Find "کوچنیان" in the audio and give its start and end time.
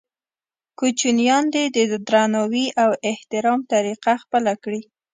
0.79-1.43